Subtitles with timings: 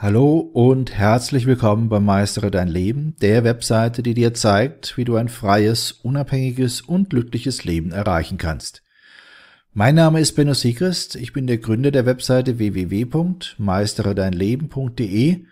[0.00, 5.16] Hallo und herzlich willkommen bei Meistere dein Leben, der Webseite, die dir zeigt, wie du
[5.16, 8.84] ein freies, unabhängiges und glückliches Leben erreichen kannst.
[9.72, 15.44] Mein Name ist Benno Siegrist, ich bin der Gründer der Webseite www.meisteredeinleben.de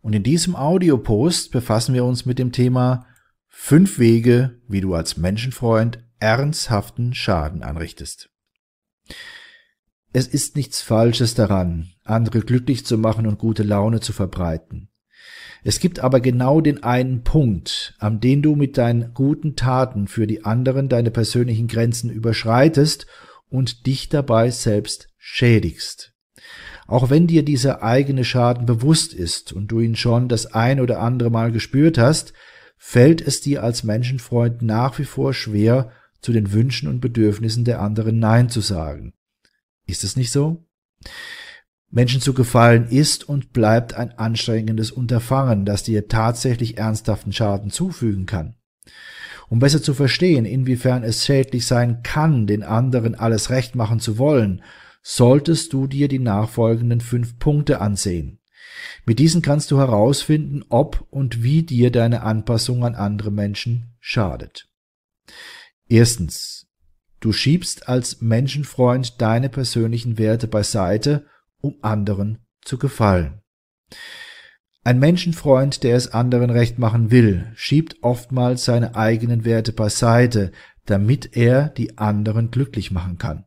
[0.00, 3.06] und in diesem Audiopost befassen wir uns mit dem Thema
[3.46, 8.30] fünf Wege, wie du als Menschenfreund ernsthaften Schaden anrichtest.
[10.14, 14.90] Es ist nichts Falsches daran, andere glücklich zu machen und gute Laune zu verbreiten.
[15.64, 20.26] Es gibt aber genau den einen Punkt, an dem du mit deinen guten Taten für
[20.26, 23.06] die anderen deine persönlichen Grenzen überschreitest
[23.48, 26.12] und dich dabei selbst schädigst.
[26.86, 31.00] Auch wenn dir dieser eigene Schaden bewusst ist und du ihn schon das ein oder
[31.00, 32.34] andere Mal gespürt hast,
[32.76, 37.80] fällt es dir als Menschenfreund nach wie vor schwer, zu den Wünschen und Bedürfnissen der
[37.80, 39.14] anderen Nein zu sagen.
[39.92, 40.64] Ist es nicht so?
[41.90, 48.24] Menschen zu gefallen ist und bleibt ein anstrengendes Unterfangen, das dir tatsächlich ernsthaften Schaden zufügen
[48.24, 48.56] kann.
[49.50, 54.16] Um besser zu verstehen, inwiefern es schädlich sein kann, den anderen alles recht machen zu
[54.16, 54.62] wollen,
[55.02, 58.40] solltest du dir die nachfolgenden fünf Punkte ansehen.
[59.04, 64.70] Mit diesen kannst du herausfinden, ob und wie dir deine Anpassung an andere Menschen schadet.
[65.86, 66.71] Erstens.
[67.22, 71.24] Du schiebst als Menschenfreund deine persönlichen Werte beiseite,
[71.60, 73.42] um anderen zu gefallen.
[74.82, 80.50] Ein Menschenfreund, der es anderen recht machen will, schiebt oftmals seine eigenen Werte beiseite,
[80.84, 83.44] damit er die anderen glücklich machen kann.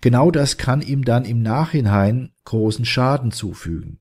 [0.00, 4.00] Genau das kann ihm dann im Nachhinein großen Schaden zufügen.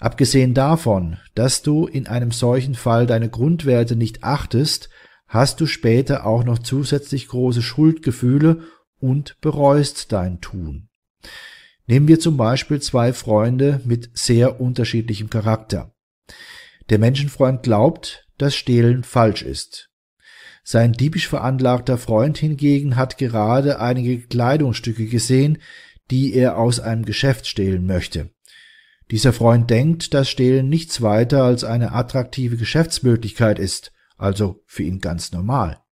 [0.00, 4.90] Abgesehen davon, dass du in einem solchen Fall deine Grundwerte nicht achtest,
[5.32, 8.64] hast du später auch noch zusätzlich große Schuldgefühle
[9.00, 10.90] und bereust dein Tun.
[11.86, 15.94] Nehmen wir zum Beispiel zwei Freunde mit sehr unterschiedlichem Charakter.
[16.90, 19.88] Der Menschenfreund glaubt, dass Stehlen falsch ist.
[20.64, 25.62] Sein diebisch veranlagter Freund hingegen hat gerade einige Kleidungsstücke gesehen,
[26.10, 28.28] die er aus einem Geschäft stehlen möchte.
[29.10, 35.00] Dieser Freund denkt, dass Stehlen nichts weiter als eine attraktive Geschäftsmöglichkeit ist also für ihn
[35.00, 35.82] ganz normal.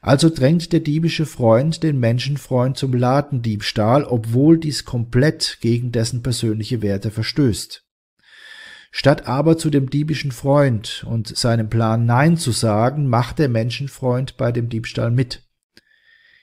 [0.00, 6.82] Also drängt der diebische Freund den Menschenfreund zum Ladendiebstahl, obwohl dies komplett gegen dessen persönliche
[6.82, 7.84] Werte verstößt.
[8.92, 14.36] Statt aber zu dem diebischen Freund und seinem Plan Nein zu sagen, macht der Menschenfreund
[14.36, 15.42] bei dem Diebstahl mit.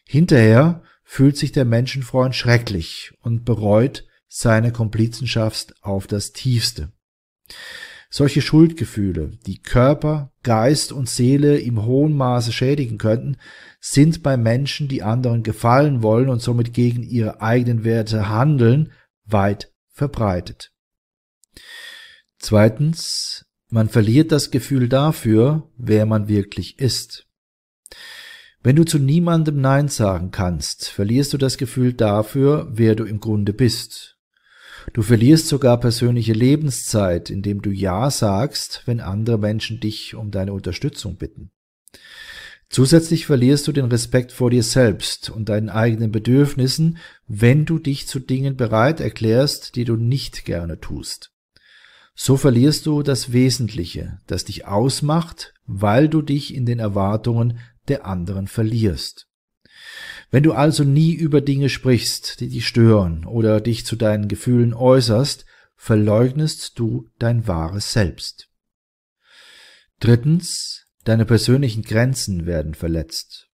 [0.06, 6.92] Hinterher fühlt sich der Menschenfreund schrecklich und bereut seine Komplizenschaft auf das tiefste.
[8.16, 13.38] Solche Schuldgefühle, die Körper, Geist und Seele im hohen Maße schädigen könnten,
[13.80, 18.92] sind bei Menschen, die anderen gefallen wollen und somit gegen ihre eigenen Werte handeln,
[19.26, 20.72] weit verbreitet.
[22.38, 27.26] Zweitens, man verliert das Gefühl dafür, wer man wirklich ist.
[28.62, 33.20] Wenn du zu niemandem Nein sagen kannst, verlierst du das Gefühl dafür, wer du im
[33.20, 34.14] Grunde bist
[34.92, 40.54] Du verlierst sogar persönliche Lebenszeit, indem du Ja sagst, wenn andere Menschen dich um deine
[40.54, 41.52] Unterstützung bitten.
[42.70, 48.08] Zusätzlich verlierst du den Respekt vor dir selbst und deinen eigenen Bedürfnissen, wenn du dich
[48.08, 51.32] zu Dingen bereit erklärst, die du nicht gerne tust.
[52.16, 58.06] So verlierst du das Wesentliche, das dich ausmacht, weil du dich in den Erwartungen der
[58.06, 59.28] anderen verlierst.
[60.32, 64.74] Wenn du also nie über Dinge sprichst, die dich stören oder dich zu deinen Gefühlen
[64.74, 65.46] äußerst,
[65.76, 68.50] verleugnest du dein wahres Selbst.
[70.00, 73.50] Drittens, deine persönlichen Grenzen werden verletzt.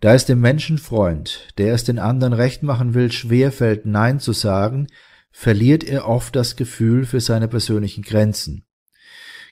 [0.00, 4.86] Da es dem Menschenfreund, der es den anderen recht machen will, schwerfällt, Nein zu sagen,
[5.30, 8.66] verliert er oft das Gefühl für seine persönlichen Grenzen.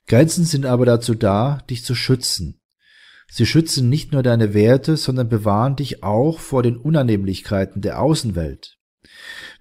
[0.07, 2.58] Grenzen sind aber dazu da, dich zu schützen,
[3.31, 8.79] Sie schützen nicht nur deine Werte, sondern bewahren dich auch vor den Unannehmlichkeiten der Außenwelt.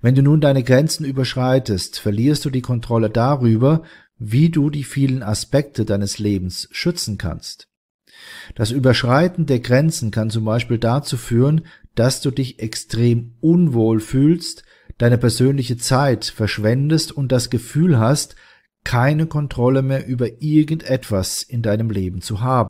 [0.01, 3.83] Wenn du nun deine Grenzen überschreitest, verlierst du die Kontrolle darüber,
[4.18, 7.68] wie du die vielen Aspekte deines Lebens schützen kannst.
[8.56, 11.65] Das Überschreiten der Grenzen kann zum Beispiel dazu führen,
[11.95, 14.63] dass du dich extrem unwohl fühlst,
[14.97, 18.36] deine persönliche Zeit verschwendest und das Gefühl hast,
[18.83, 22.69] keine Kontrolle mehr über irgendetwas in deinem Leben zu haben.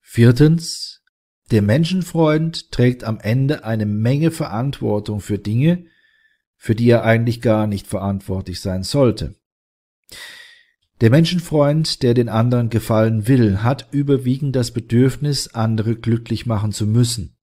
[0.00, 1.02] Viertens.
[1.50, 5.84] Der Menschenfreund trägt am Ende eine Menge Verantwortung für Dinge,
[6.56, 9.34] für die er eigentlich gar nicht verantwortlich sein sollte.
[11.02, 16.86] Der Menschenfreund, der den anderen gefallen will, hat überwiegend das Bedürfnis, andere glücklich machen zu
[16.86, 17.36] müssen.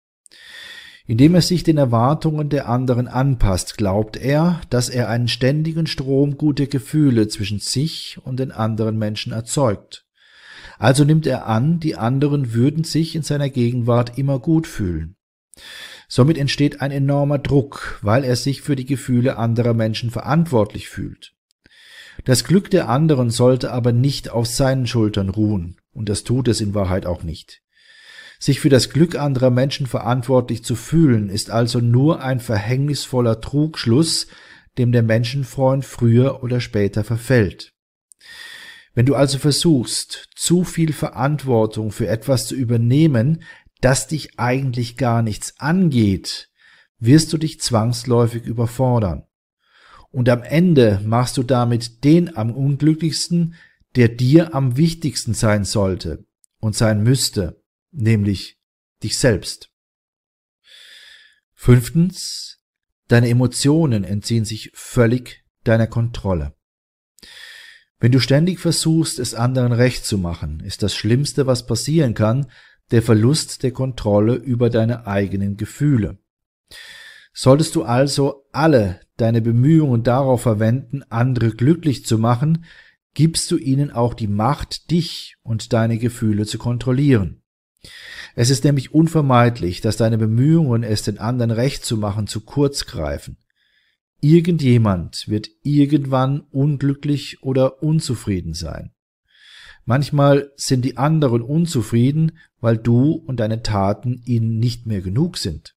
[1.05, 6.37] Indem er sich den Erwartungen der anderen anpasst, glaubt er, dass er einen ständigen Strom
[6.37, 10.02] guter Gefühle zwischen sich und den anderen Menschen erzeugt.
[10.79, 15.15] Also nimmt er an, die anderen würden sich in seiner Gegenwart immer gut fühlen.
[16.07, 21.33] Somit entsteht ein enormer Druck, weil er sich für die Gefühle anderer Menschen verantwortlich fühlt.
[22.25, 26.61] Das Glück der anderen sollte aber nicht auf seinen Schultern ruhen, und das tut es
[26.61, 27.61] in Wahrheit auch nicht.
[28.39, 34.27] Sich für das Glück anderer Menschen verantwortlich zu fühlen, ist also nur ein verhängnisvoller Trugschluss,
[34.77, 37.73] dem der Menschenfreund früher oder später verfällt.
[38.93, 43.43] Wenn du also versuchst, zu viel Verantwortung für etwas zu übernehmen,
[43.81, 46.51] das dich eigentlich gar nichts angeht,
[46.99, 49.23] wirst du dich zwangsläufig überfordern.
[50.11, 53.55] Und am Ende machst du damit den am unglücklichsten,
[53.95, 56.25] der dir am wichtigsten sein sollte
[56.59, 57.61] und sein müsste,
[57.91, 58.59] nämlich
[59.01, 59.71] dich selbst.
[61.55, 62.59] Fünftens,
[63.07, 66.55] deine Emotionen entziehen sich völlig deiner Kontrolle.
[68.03, 72.47] Wenn du ständig versuchst, es anderen recht zu machen, ist das Schlimmste, was passieren kann,
[72.91, 76.17] der Verlust der Kontrolle über deine eigenen Gefühle.
[77.31, 82.65] Solltest du also alle deine Bemühungen darauf verwenden, andere glücklich zu machen,
[83.13, 87.41] gibst du ihnen auch die Macht, dich und deine Gefühle zu kontrollieren.
[88.35, 92.85] Es ist nämlich unvermeidlich, dass deine Bemühungen, es den anderen recht zu machen, zu kurz
[92.85, 93.37] greifen.
[94.23, 98.93] Irgendjemand wird irgendwann unglücklich oder unzufrieden sein.
[99.83, 102.31] Manchmal sind die anderen unzufrieden,
[102.61, 105.75] weil du und deine Taten ihnen nicht mehr genug sind.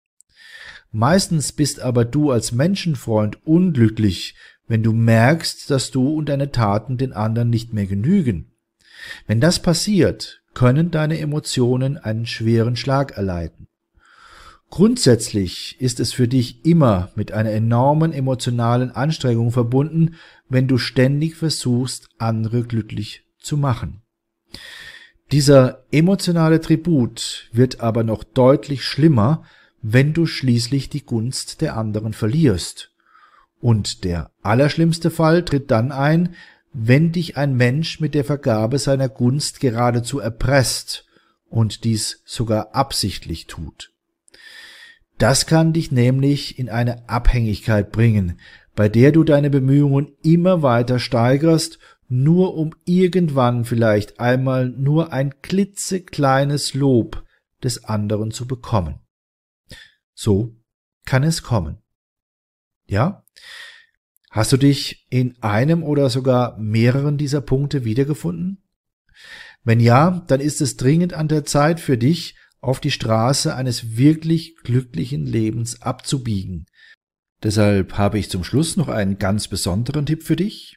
[0.93, 4.37] Meistens bist aber du als Menschenfreund unglücklich,
[4.69, 8.53] wenn du merkst, dass du und deine Taten den anderen nicht mehr genügen.
[9.27, 13.67] Wenn das passiert, können deine Emotionen einen schweren Schlag erleiden.
[14.71, 20.17] Grundsätzlich ist es für dich immer mit einer enormen emotionalen Anstrengung verbunden,
[20.49, 24.03] wenn du ständig versuchst, andere glücklich zu machen.
[25.33, 29.45] Dieser emotionale Tribut wird aber noch deutlich schlimmer,
[29.83, 32.93] wenn du schließlich die Gunst der anderen verlierst.
[33.61, 36.35] Und der allerschlimmste Fall tritt dann ein,
[36.73, 41.07] wenn dich ein Mensch mit der Vergabe seiner Gunst geradezu erpresst
[41.49, 43.93] und dies sogar absichtlich tut.
[45.19, 48.39] Das kann dich nämlich in eine Abhängigkeit bringen,
[48.75, 51.79] bei der du deine Bemühungen immer weiter steigerst,
[52.09, 57.25] nur um irgendwann vielleicht einmal nur ein klitzekleines Lob
[57.63, 59.01] des anderen zu bekommen.
[60.15, 60.55] So
[61.05, 61.79] kann es kommen.
[62.87, 63.25] Ja?
[64.31, 68.63] Hast du dich in einem oder sogar mehreren dieser Punkte wiedergefunden?
[69.65, 72.37] Wenn ja, dann ist es dringend an der Zeit für dich,
[72.67, 76.67] auf die Straße eines wirklich glücklichen Lebens abzubiegen.
[77.41, 80.77] Deshalb habe ich zum Schluss noch einen ganz besonderen Tipp für dich.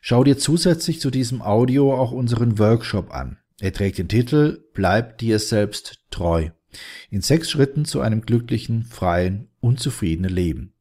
[0.00, 3.38] Schau dir zusätzlich zu diesem Audio auch unseren Workshop an.
[3.60, 6.50] Er trägt den Titel Bleib dir selbst treu.
[7.10, 10.74] In sechs Schritten zu einem glücklichen, freien und zufriedenen Leben.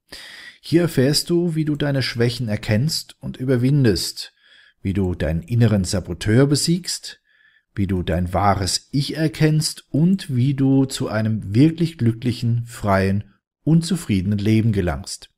[0.62, 4.34] Hier erfährst du, wie du deine Schwächen erkennst und überwindest,
[4.82, 7.22] wie du deinen inneren Saboteur besiegst,
[7.76, 13.24] wie du dein wahres Ich erkennst und wie du zu einem wirklich glücklichen, freien
[13.64, 15.30] und zufriedenen Leben gelangst.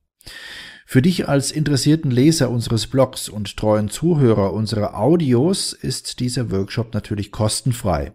[0.85, 6.93] Für dich als interessierten Leser unseres Blogs und treuen Zuhörer unserer Audios ist dieser Workshop
[6.93, 8.13] natürlich kostenfrei.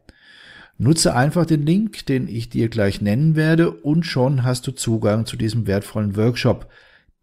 [0.79, 5.27] Nutze einfach den Link, den ich dir gleich nennen werde, und schon hast du Zugang
[5.27, 6.71] zu diesem wertvollen Workshop,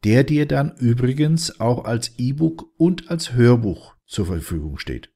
[0.03, 5.09] der dir dann übrigens auch als E-Book und als Hörbuch zur Verfügung steht.